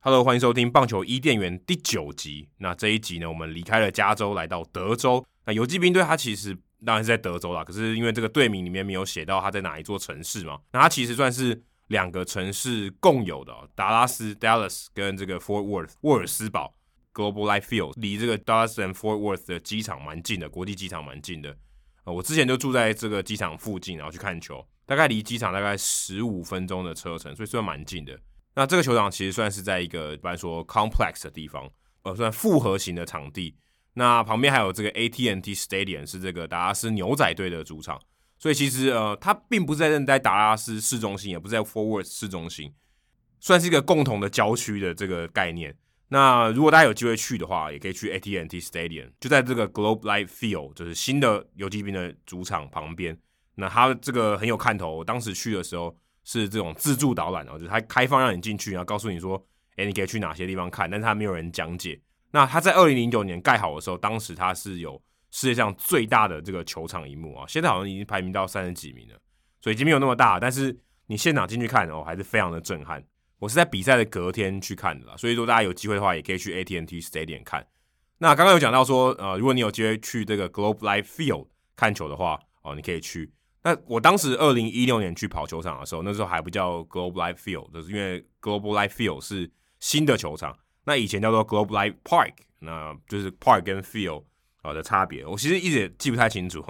[0.00, 2.50] Hello，欢迎收听棒球伊甸园第九集。
[2.58, 5.24] 那这一集呢，我们离开了加州，来到德州。
[5.46, 6.54] 那游骑兵队它其实
[6.84, 16.74] 当然是在德州啦，可是因为这个队名里面没有写到它在哪一座城市嘛，那它其实算是两个城市共有的哦，达拉斯 （Dallas） 跟这个 Fort Worth 沃尔斯堡
[17.12, 21.56] （Global Life Field） 离这个 Dallas and Fort Worth 的机场蛮近的，国际机场蛮近的。
[22.04, 28.18] 我之前就住在这个机场附近，然后去看球，大概离机场大概十五分钟的车程，所以算蛮近的。
[28.54, 31.70] 那这个球场其实算是在一个，一般说 complex 的地方，
[32.02, 33.54] 呃，算复合型的场地。
[33.92, 38.00] 那旁边还有这个 AT&T Stadium，是这个达拉斯牛仔队的主场。
[38.38, 42.72] 所以其实呃，它并不是在在达拉斯市中心，也不是在 Forward 市中心，
[43.40, 45.76] 算是一个共同的郊区的这个概念。
[46.08, 53.18] 那如果大家有机会去的话，也可以去 AT&T Stadium，就在这个 Globe Life Field，就是新的游骑兵的主场旁边。
[53.56, 55.96] 那它这个很有看头，当时去的时候。
[56.24, 59.42] 是这种自助导览哦，就是它开放让你进去，然后告诉你说，
[59.76, 61.98] 诶，你可以去哪些地方看，但是它没有人讲解。
[62.32, 69.14] 那它在二零零九年盖好的时候，当时它是有世界上最大的这个球场一幕啊，现在好像已经排名到三十几名了，
[69.60, 70.40] 所以已经没有那么大。
[70.40, 70.76] 但是
[71.06, 73.04] 你现场进去看哦，还是非常的震撼。
[73.38, 77.64] 我是在比赛的隔天去看的啦，所以说大家有机会的话，也可以去 AT&T Stadium 看。
[78.18, 83.32] 那刚刚有讲到说，呃，如果你有机会去这个 Globe Life Field 看球的话，哦，你可以去。
[83.62, 94.24] 那我当时二零一六年去跑球场的时候，那时候还不叫 Globe Life Field，就是因为 Globe Life Field 是新的球场，那以前叫做 Globe Life Park，那就是 Park 跟 Field
[94.68, 95.24] 啊的差别。
[95.26, 96.64] 我其实一直也记不太清楚，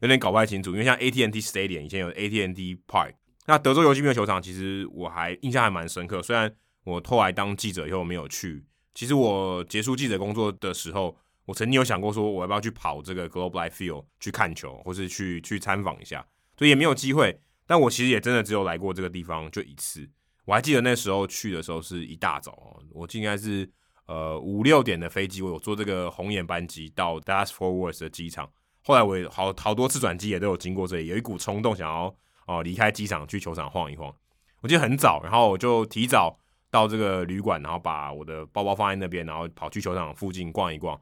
[0.00, 3.14] 有点搞不太清楚，因为像 AT&T Stadium 以前有 AT&T Park，
[3.46, 6.22] 那德州游骑兵的球场其实我还印象还蛮深刻。
[6.22, 6.52] 虽然
[6.84, 11.16] 我后来当记者以后没有去，其实我结束记者工作的时候，
[11.46, 16.26] 我曾经有想过说我要不要去跑这个 Globe Life Field 去看球，或是去去参访一下。
[16.56, 20.08] 所以也没有机会，但我其实也真的只有来过这个地方就一次。
[20.44, 23.68] 我还记得那时候去的时候是一大早，我记得应该是
[24.06, 28.50] 呃五六点的飞机，我有坐这个红眼班机到 Dallas Fort Worth 的机场。
[28.82, 32.14] 后来我也好好多次转机也都有经过这里，有一股冲动想要
[32.46, 34.14] 哦离开机场去球场晃一晃。
[34.60, 36.38] 我记得很早，然后我就提早
[36.70, 41.00] 到这个旅馆，然后把我的包包放在那边，然后跑去球场附近逛一逛。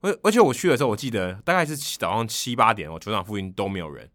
[0.00, 4.10] 而而且我去的时候，我记得大概是早上七八点，我球场附近都没有人。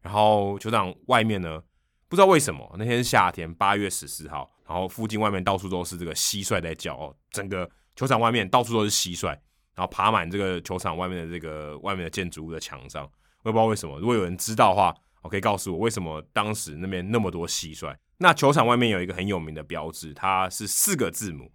[0.00, 1.62] 然后球场外面呢，
[2.08, 13.02] 不知道为什么那天是夏天，八月十四号，然后附近外面到处都是这个蟋蟀在叫哦，整个球场外面到处都是蟋蟀，然后爬满这个球场外面的这个外面的建筑物的墙上，
[13.42, 13.98] 我也不知道为什么。
[13.98, 17.96] 如果有人知道的话，我可以告诉我为什么当时那边那么多蟋蟀。
[18.18, 21.50] 那球场外面有一个很有名的标志，它是四个字母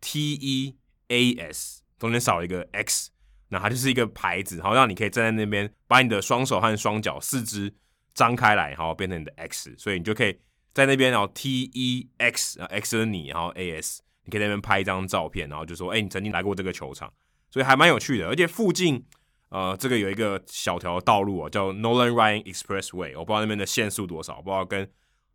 [0.00, 0.76] T E
[1.08, 3.10] A S，中间少一个 X，
[3.48, 7.74] 那它就是一个牌子，然后让你可以站在那边，把你的双手和双脚四肢。
[8.14, 10.36] 张开来，然后变成你的 X，所以你就可以
[10.78, 17.12] 在那边，然后 T E X，X 是你，然后 A S，你可以在那边拍一张照片，然后就说，哎，你曾经来过这个球场，
[17.50, 18.28] 所以还蛮有趣的。
[18.28, 19.04] 而且附近，
[19.48, 24.88] 呃，这个有一个小条道路啊，叫 Nolan Ryan Expressway，我不知道那边的限速多少，不知道跟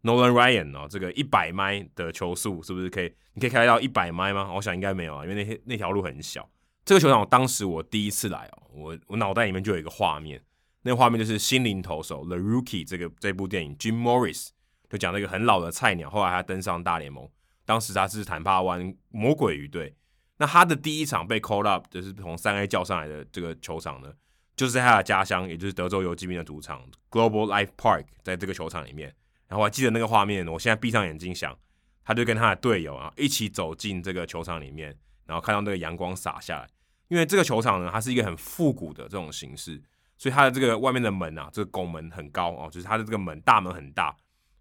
[0.03, 3.13] Nolan Ryan 哦，这个一百迈的球速是不是可以？
[3.33, 4.49] 你可以开到一百迈吗？
[4.53, 6.49] 我想应该没有啊，因为那些那条路很小。
[6.85, 10.41] 这个球场，我当时我第一次来哦，我我脑袋里面就有一个画面。
[10.83, 14.49] 那画面就是《心灵投手》The Rookie 这个这部电影，Jim Morris
[14.93, 17.27] 就讲了一个很老的菜鸟，后来他登上大联盟，
[17.65, 19.95] 当时他是坦帕湾魔鬼鱼队。
[20.37, 24.13] 那他的第一场被 call up 就是从三 A 叫上来的这个球场呢，
[24.55, 29.07] 就是在他的家乡，也就是德州游骑兵的主场 Global Life Park，在这个球场里面。
[29.47, 31.57] 然后我还记得那个画面，我现在闭上眼睛想，
[32.05, 36.69] 他就跟他的队友啊一起走进这个球场里面，然后看到那个阳光洒下来，
[37.07, 39.81] 因为这个球场呢，它是一个很复古的这种形式。
[40.15, 44.15] 所以它的这个外面的门啊，这个拱门很高哦，就是它的这个门大门很大，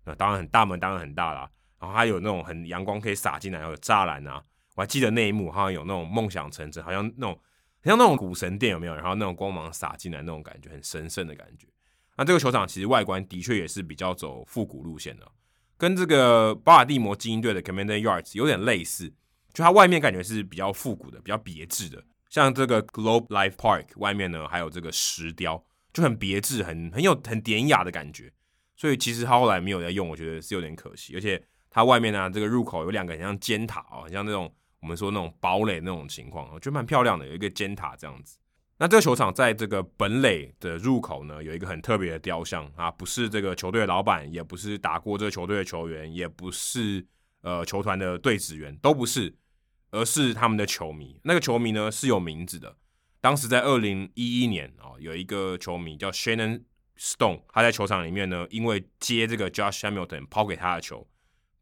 [0.05, 1.49] 那当然很大门当然很大啦。
[1.79, 4.43] 然后它有那种很阳光可以洒进来，然后有栅栏啊。
[4.75, 7.39] 我还记得那一幕好像有那种梦想成真，好像那种
[7.83, 8.95] 很像那种古神殿有没有？
[8.95, 11.67] 然后那种光芒洒进来那种感觉，很神圣的感觉。
[12.17, 15.27] 那这个球场其实外观的确也是比较走复古路线的，
[15.77, 19.09] 跟这个巴尔的摩精英队的 Commander Yards 有点类似，
[19.53, 22.05] 就它外面感觉是比较复古的，比较别致的。
[22.29, 25.63] 像这个 Globe Life Park 外面呢，还有这个石雕，
[25.93, 28.33] 就很别致，很很有很典雅的感觉。
[28.83, 31.15] 所以其实他后来没有在用，我觉得是有点可惜。
[31.15, 31.41] 而且
[31.71, 38.39] 它外面呢，这个入口有两个很像尖塔哦，像那种我们说那种堡垒那种情况，我觉得蛮漂亮的，有一个尖塔这样子。
[38.79, 47.07] 那这个球场在这个本垒的入口呢，有一个很特别的雕像啊，不是这个球队的老板，也不是打过这个球队的球员，也不是
[47.43, 49.37] 呃球团的队职员，都不是。
[49.93, 51.21] 而是他们的球迷。
[51.23, 52.75] 那个球迷呢是有名字的。
[53.21, 56.63] 当时在二零一一年啊，有一个球迷叫 Shannon
[57.03, 61.05] Stone，他在球场里面呢，因为接这个 Josh Hamilton 抛给他的球，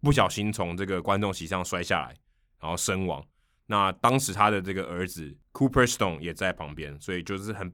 [0.03, 2.15] 不小心从这个观众席上摔下来，
[2.61, 3.25] 然后身亡。
[3.65, 7.73] 那当时他的这个儿子 Cooper Stone 也在旁边，所以就是很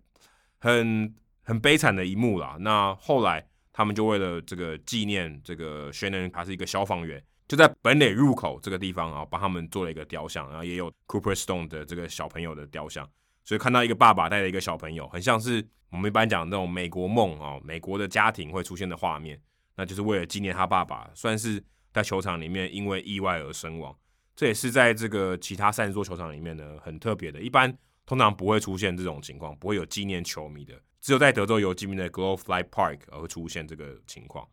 [0.58, 2.56] 很很悲惨的一幕啦。
[2.60, 7.20] 那后来他们就为了这个纪念这个 Shannon，他是一个消防员。
[7.48, 13.08] 就在本垒入口这个地方啊，帮他们做了一个雕像，然后也有 Cooper Stone 的这个小朋友的雕像，
[13.46, 19.40] 所以看到一个爸爸带着一个小朋友，很像是我们一般讲那种美国梦啊，美国的家庭会出现的画面，
[19.76, 21.62] 那就是为了纪念他爸爸，算是
[21.92, 23.96] 在球场里面因为意外而身亡。
[24.34, 27.72] 这也是在这个其他三十座球场里面呢，很特别的，一般
[28.04, 34.46] 通常不会出现这种情况，不会有纪念球迷的，只有在德州游骑兵的 Globe Life Park 而会出现这个情况，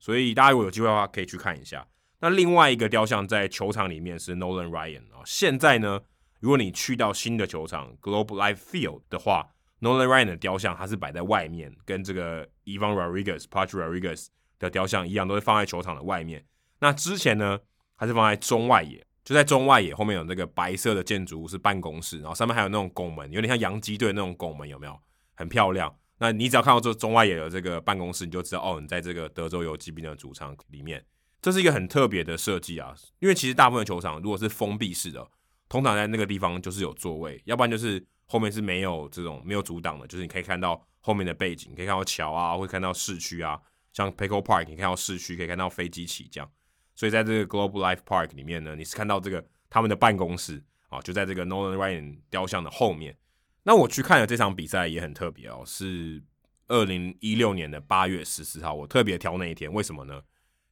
[0.00, 1.86] 所以大家如果有机会的话，可以去看一下。
[2.18, 5.22] 那另外一个雕像在球场里面是 Nolan Ryan 啊。
[5.24, 6.00] 现在呢，
[6.40, 9.50] 如果你去到新的球场 Globe Life Field 的话
[9.80, 14.26] ，Nolan Ryan 的雕像它是摆在外面，跟这个 Ivan Rodriguez、Pat Rodriguez
[14.58, 16.44] 的雕像一样，都是放在球场的外面。
[16.80, 17.60] 那之前呢，
[17.94, 24.98] 还是放在中外野，就在中外野后面有那个白色的建筑物是办公室，然后上面还有那种拱门，有点像洋基队那种拱门，有没有？
[25.34, 25.94] 很漂亮。
[26.18, 31.02] 那你只要看到这中外野的这个办公室，你就知道哦，你在这个德州游骑兵的主场里面。
[31.40, 35.26] 这是一个很特别的设计啊，因为其实大部分球场如果是封闭式的，
[35.70, 43.58] 通常在那个地方就是有座位，要不然就是后面是没有这种没有阻挡的，就是你可以看到后面的背景，可以看到桥啊，会看到市区啊，
[43.92, 46.50] 像 Petco Park 你看到市区，可以看到飞机起降。
[46.94, 53.16] 所以在这个 Globe Life Park 里面呢，你是看到这个他们的办公室啊，就在这个 Nolan Ryan 雕像的后面。
[53.62, 56.22] 那我去看了这场比赛也很特别哦，是
[56.66, 60.22] 二零一六年的八月十四号，我特别挑那一天，为什么呢？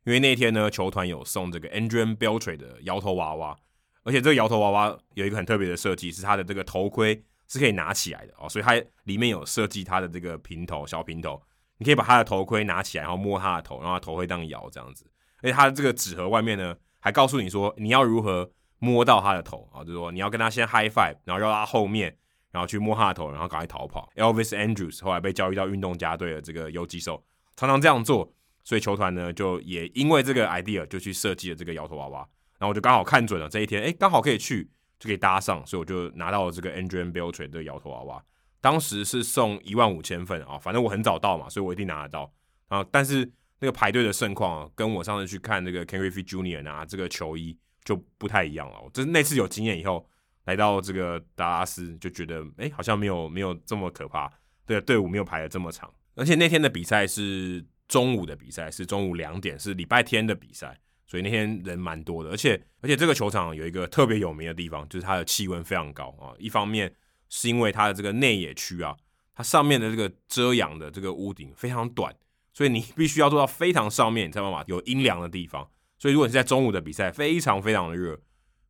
[0.05, 3.59] 因为那一天呢，球团有送这个 ANDRIAN Beltre 的摇头娃娃，
[4.05, 8.75] 而且这个摇头娃娃有一个很特别的设计，是它的这个头盔是可以拿起来的哦，所以它
[9.05, 11.41] 里面有设计它的这个平头小平头，
[11.79, 15.05] 你可以把它的头盔拿起来，然后摸它的头，然后头会这样摇这样子。
[15.43, 22.17] 而且它的这个纸盒外面呢，还告诉你说你要如何摸到它的头啊，就是说你要跟它先 high five，然后绕到后面，
[22.51, 24.11] 然后去摸它的头，然后赶快逃跑。
[24.17, 27.25] Elvis Andrews 后来被交易到运动家队的这个游击手，
[27.57, 28.33] 常常这样做。
[28.65, 32.29] 所以球团呢，就也因为这个 idea 就去设计了这个摇头娃娃，
[32.59, 34.69] 然后我就刚好看准了这一天，哎，刚好可以去，
[34.99, 38.25] 就可以搭上，所以我就拿到了这个 Adrian Beltre 的摇头娃娃。
[38.61, 42.33] 当时是送一万五千份啊，反正我很早到嘛，所以我一定拿得到
[42.69, 42.85] 啊。
[42.91, 46.63] 但是那个排队的盛况啊，跟我上次去看那个 Ken Griffey Jr.
[46.63, 48.77] 拿这个球衣就不太一样了。
[48.93, 50.09] 就是那次有经验以后，
[50.45, 54.29] 来到这个达拉斯就觉得，哎，好像没有没有这么可怕，
[54.67, 57.65] 对，队伍没有排得这么长，而且那天的比赛是。
[57.89, 60.79] 中午的比赛是中午两点，是礼拜天的比赛，
[61.09, 62.31] 所以那天人蛮多的。
[62.31, 66.31] 而且，而且这个球场有一个特别有名的地方，就是它的气温非常高啊。
[66.39, 66.95] 一方面
[67.29, 68.97] 是因为它的这个内野区啊，
[69.35, 72.15] 它上面的这个遮阳的这个屋顶非常短，
[72.53, 75.69] 所以你必须要做到非常上面，你才有办法有阴凉的地方。
[75.99, 78.21] 所以如果你是在中午的比赛，非常非常的热。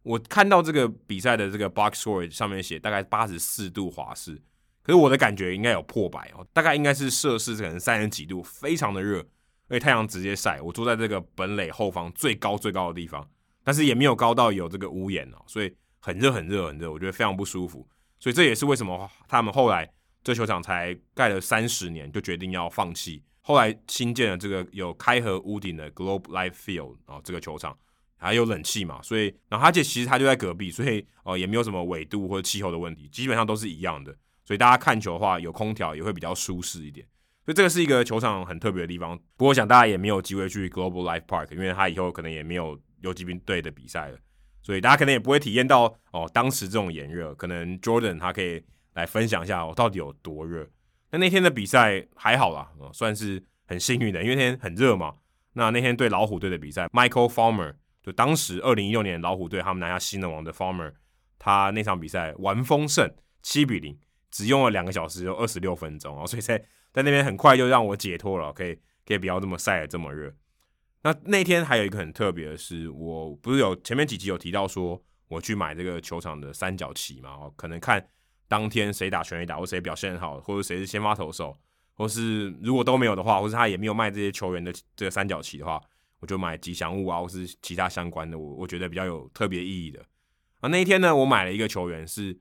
[0.03, 4.41] 我看到这个比赛的这个 box score 上面写大概八十四度华氏。
[4.83, 9.23] 可是我的感觉应该有破百哦，大概应该是摄氏可能三十几度，非常的热，
[9.69, 10.61] 而且太阳直接晒。
[10.61, 13.29] 我坐在这个本垒后方最高最高的地方，
[13.63, 17.87] 但是也没有高到有这个屋檐哦，所以很热很热很热，我觉得非常不舒服。
[18.19, 19.89] 所以这也是为什么他们后来
[20.25, 27.79] 这球场才盖了三十年就决定要放弃，后来新建了这个有开合屋顶的 Globe Life Field 啊，这个球场
[28.17, 34.17] 还有冷气嘛，所以然后而且其实它就在隔壁，所以哦也没有什么纬度或者气候的问题，基本上都是一样的。
[34.45, 37.07] 所以大家看球的话，有空调也会比较舒适一点。
[37.49, 39.17] 所以这个是一个球场很特别的地方。
[39.39, 44.19] 不过我想大家也没有机会去 Global Life Park，因为他以后可能也没有游骑兵队的比赛了。
[44.63, 47.35] 所以大家可能也不会体验到哦，当时这种炎热。
[47.37, 48.63] 可能 Jordan 他可以
[48.93, 50.69] 来分享一下哦，到底有多热。
[51.11, 55.15] 那那天的比赛还好啦，算是很幸运的，因为那天很热嘛。
[55.55, 60.93] 那那天对老虎队的比赛，Michael Farmer 就当时二零一六年老虎队他们拿下新人王的 Farmer，
[61.39, 63.99] 他那场比赛完封胜七比零。
[64.31, 66.63] 只用了两个小时，有二十六分钟哦，所以在
[66.99, 68.77] 在那边很快就让我解脱了，可以
[69.07, 70.35] 可以不要这么晒这么热。
[71.05, 77.31] 那那天还有一个很特别的是，我不是有前面几集有提到说我去买这个球场的三角旗嘛？
[77.31, 78.05] 哦，可能看
[78.49, 81.57] 当天谁打全垒打，或谁表现很好，或者谁是先发投手，
[81.95, 85.81] 或是如果都没有的话，或是他也没有卖这些球员的这个三角旗的话，
[86.19, 90.05] 我就买吉祥物啊，或是其他相关的，我我觉得比较有特别意义的。
[90.59, 92.41] 啊，那一天呢，我买了一个球员是。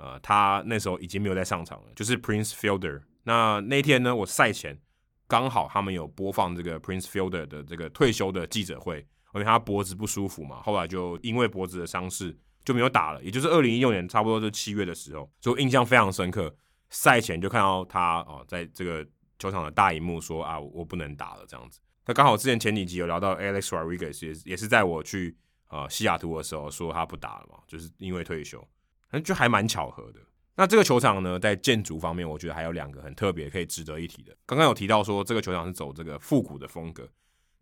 [0.00, 3.02] 呃，他那时候已经没有在上场了，就是 Prince Fielder。
[3.28, 4.80] 那那天呢，我赛前
[5.26, 9.00] 刚好他们有播放这个 Prince Fielder 的这个退休的记者会，
[9.34, 16.56] 因为他脖子不舒服嘛，后来就因为脖子的伤势就没有打了，也就是二零一六年差不多是七月的时候，所以印象非常深刻。
[16.88, 19.06] 赛前就看到他哦，在这个
[19.38, 21.80] 球场的大荧幕说啊，我不能打了这样子。
[22.06, 25.36] 那刚好之前前几集有聊到 Alex Rodriguez 也也是在我去
[25.68, 28.66] 呃西雅图的时候说他不打了嘛，就是因为退休，
[29.10, 30.20] 那就还蛮巧合的。
[30.58, 34.36] 那这个球场呢，在建筑方面，我觉得还有两个很特别可以值得一提的。
[34.44, 37.08] 刚刚有提到说这个球场是走这个复古的风格。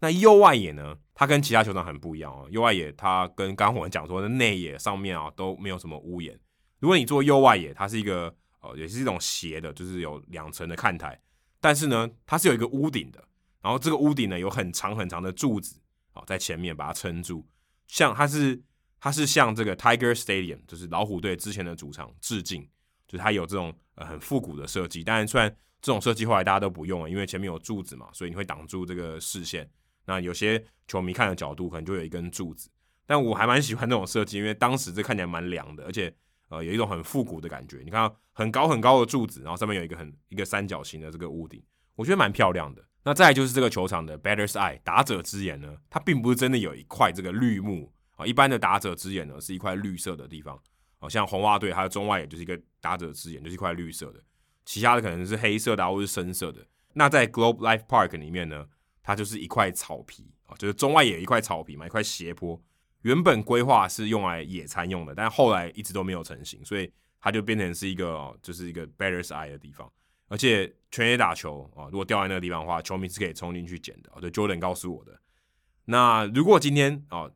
[0.00, 2.48] 那右外野呢，它跟其他球场很不一样哦。
[2.50, 6.40] 右外野它跟刚刚我们讲说的内野上面啊都没有什么屋檐。
[6.78, 11.20] 如果你做右外野，它是一个呃也是一种斜的，就是有两层的看台，
[11.60, 13.22] 但是呢，它是有一个屋顶的。
[13.60, 15.78] 然后这个屋顶呢，有很长很长的柱子
[16.14, 17.46] 啊，在前面把它撑住，
[17.86, 18.62] 像它是
[18.98, 22.66] 它是向这个 Tiger Stadium，就是老虎队之前的主场致敬，
[23.06, 25.04] 就是它有这种呃很复古的设计。
[25.04, 29.68] 当然，虽然这种设计后来大家都不用了，因为前面有柱子嘛，所以你会挡住这个视线。
[30.04, 32.70] 那有些球迷看的角度可能就有一根柱子，
[33.06, 36.14] 但我还蛮喜欢这种设计，因为当时这看起来蛮凉的，而且
[36.48, 37.80] 呃有一种很复古的感觉。
[37.84, 41.62] 你看很高很高的柱子，然后上面有一个很一个三角形的这个屋顶，
[41.94, 42.84] 我觉得蛮漂亮的。
[43.02, 50.60] 那再就是这个球场的 Batter's Eye 打者之眼呢，它并不是真的有一块这个绿幕啊，一般的打者之眼呢是一块绿色的地方，
[50.98, 54.22] 好像红袜队它的中外野就是一个打者之眼，就是一块绿色的，
[54.64, 56.64] 其他的可能是黑色的啊，或是深色的。
[56.92, 58.68] 那在 Globe Life Park 里面呢，
[59.02, 62.62] 它就是一块草皮啊，就是中外野一块草皮嘛，一块斜坡。
[63.02, 69.90] 原本规划是用来野餐用的，但后来一直都没有成型，所以它就变成是一个就是一个 Batter's Eye 的地方。
[70.28, 74.10] 而且全野打球啊，如果掉在那个地方的话，球迷是可以冲进去捡的。
[74.14, 75.20] 哦，对，Jordan 告诉我的。
[75.84, 77.30] 那如果今天啊，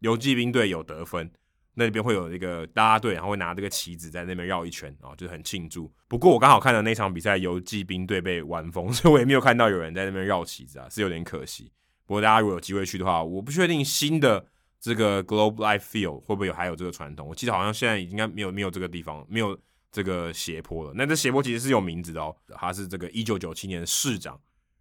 [0.00, 1.30] 游骑兵队有得分，
[1.74, 5.92] 那边会有一个大家队，然后会拿这个旗子在那边绕一圈啊，就是很庆祝。
[6.08, 11.70] 不过我刚好看的那场比赛，游骑兵队被完封， 所以我也没有看到有人在那边绕旗子啊，是有点可惜。
[12.06, 14.46] 不过大家如果有机会去的话，我不确定新的
[14.80, 17.28] 这个 Globe Life Field 会不会有还有这个传统。
[17.28, 19.58] 我记得好像现在应该没有没有这个地方没有。
[19.94, 24.40] 这个斜坡了，那这斜坡其实是有名字的哦，他是这个一九九七年的市长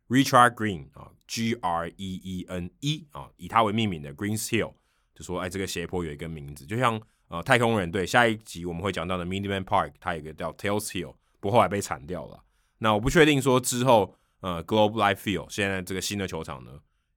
[0.10, 4.74] Richard Green 啊，G R E E N E 啊，以他为命名的 Greens Hill，
[5.14, 12.44] 就说哎，这个斜坡有一个名字，就像呃太空人队下一集我们会讲到的 Minuteman Park，它有一个叫 Tails Hill，不过后来被铲掉了。
[12.80, 16.72] 那我不确定说之后呃 Globe Life Field 现在这个新的球场呢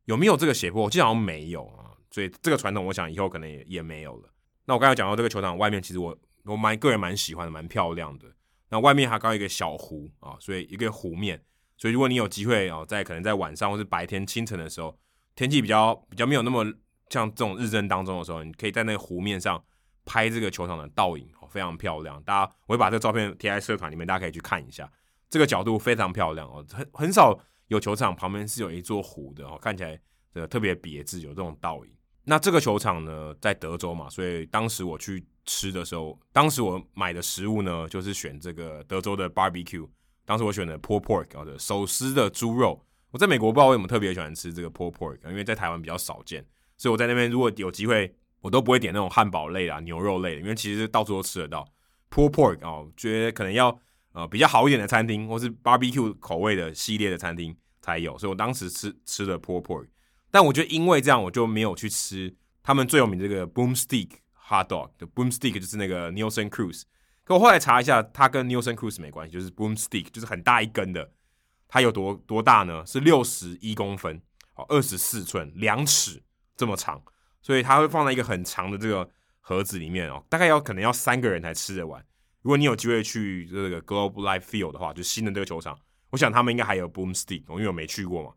[0.04, 4.28] 有没有这个斜坡，我记得好像没有啊，所以这个传统我想以后可能也也没有了。
[4.64, 6.16] 那我刚才讲到这个球场外面，其实我。
[6.48, 8.28] 我蛮个人蛮喜欢的，蛮漂亮的。
[8.68, 11.42] 那外面还搞一个小湖啊，所以一个湖面。
[11.76, 14.96] 所以如果你有机会啊，在可能在晚上或是白天清晨的时候，
[15.34, 16.64] 天气比较比较没有那么
[17.10, 19.62] 像这种日正当中的时候，你可以在那个湖面上
[20.04, 22.22] 拍这个球场的倒影，非常漂亮。
[22.22, 24.90] 大家我会把这个照片贴在社团里面，大家可以去看一下。
[25.28, 29.98] 这个角度非常漂亮哦，很很少有球场旁边是有一座湖的哦，看起来
[30.32, 31.92] 这个特别别致，有这种倒影。
[32.24, 39.88] 那这个球场呢，在德州嘛，所以当时我去吃的时候，当时我买的食物呢，就是选这个德州的 barbecue。
[40.24, 42.84] 当时我选的 pulled pork，或者手撕的猪肉。
[43.12, 46.44] 我在美国不知道为什么特别喜欢吃这个 pork，因为在台湾比较少见，
[46.76, 51.66] 所以我在那边如果有机会，我都不会点那种汉堡类啊、牛肉类的，因为其实到处都吃得到
[52.10, 52.90] pulled pork 哦。
[52.96, 53.76] 觉得可能要
[54.12, 59.86] 呃比较好一点的餐厅，或是 barbecue 口味的系列的餐厅才有，所以我当时吃吃的 pull pork，。
[60.30, 64.10] 但我觉得因为这样，我就没有去吃他们最有名这个 Boomstick
[64.48, 66.82] Hot Dog 的 Boomstick，就是那个 Nelson Cruz。
[67.24, 71.10] 可我后来查一下，它跟 Nelson Cruz 没关系，就是 Boomstick，就是很大一根的。
[71.68, 72.84] 它有多多大呢？
[72.86, 74.22] 是六十一公分，
[74.54, 76.22] 哦，二十四寸，两尺
[76.56, 77.02] 这么长。
[77.42, 79.08] 所以它会放在一个很长的这个
[79.40, 82.04] 盒子里面哦，大概要可能要三个人才吃得完。
[82.42, 85.78] 如果你有机会去这个 Globe Life Field 的话，就新的这个球场，
[86.10, 88.32] 我想他们应该还有 Boomstick，因为我没去过嘛。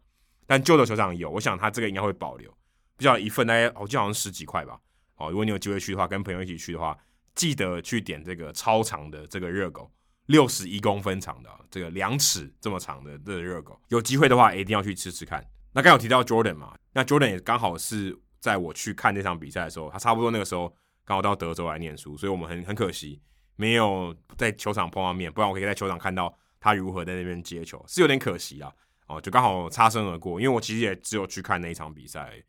[0.45, 2.55] 但旧的球场有，我想他这个应该会保留，
[2.97, 4.79] 比较一份大概我记得好像十几块吧。
[5.15, 6.97] 哦，如果你有机会去的话，跟朋友一起去的话，
[7.35, 9.91] 记得去点这个超长的这个热狗，
[10.27, 15.43] 六十一公分长的，这个两尺这么长的这热狗，有机会的话一定要去吃吃看。
[15.73, 20.73] 那刚有提到 Jordan 嘛，那 Jordan 也刚好是在我去看那场比赛的时候，他差不多那个时候
[21.05, 23.21] 刚好到德州来念书，所以我们很很可惜
[23.55, 28.73] 没有在球场碰到面，不然我可以在球场看到他如何在那边接球，是有点可惜啊。
[29.07, 32.43] 哦，就刚好擦身而过，因为我其实也只有去看那一场比赛。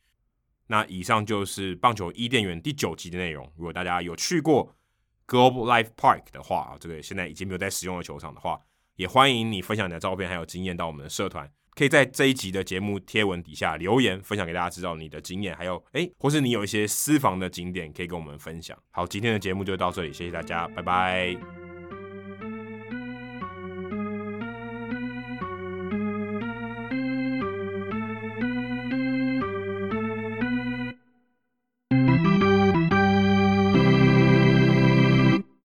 [0.67, 3.51] 那以上就是棒球伊甸园第九集的内容。
[3.57, 4.77] 如果大家有去过
[5.27, 8.61] Globe Life Park 的话，这个现在已经没有在使用的球场的话，
[8.97, 18.77] 也欢迎你分享你的照片还有经验到我们的社团，可以在这一集的节目贴文底下留言，分享给大家知道你的经验，还有诶，或是你有一些私房的景点可以跟我们分享。
[18.91, 21.70] 好，今天的节目就到这里，谢谢大家，拜拜。